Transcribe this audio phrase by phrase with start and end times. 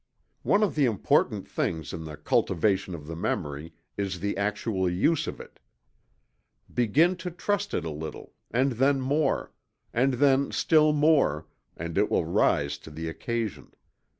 [0.41, 5.27] _One of the important things in the cultivation of the memory is the actual use
[5.27, 5.59] of it.
[6.73, 9.51] Begin to trust it a little, and then more,
[9.93, 11.45] and then still more,
[11.77, 13.75] and it will rise to the occasion.